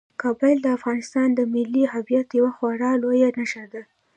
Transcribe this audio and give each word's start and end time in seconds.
کابل 0.21 0.55
د 0.61 0.67
افغانستان 0.77 1.27
د 1.33 1.39
ملي 1.53 1.83
هویت 1.93 2.29
یوه 2.39 2.51
خورا 2.57 2.91
لویه 3.03 3.29
نښه 3.37 3.65
ده. 3.73 3.81